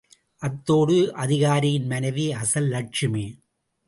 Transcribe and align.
அதோடு, 0.37 1.13
அதிகாரியின் 1.13 1.85
மனைவி 1.85 2.31
அசல் 2.31 2.67
லட்சுமி. 2.67 3.25